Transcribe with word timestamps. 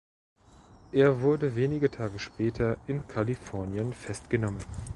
Er 0.91 1.21
wurde 1.21 1.55
wenige 1.55 1.91
Tage 1.91 2.17
später 2.17 2.79
in 2.87 3.07
Kalifornien 3.07 3.93
festgenommen. 3.93 4.65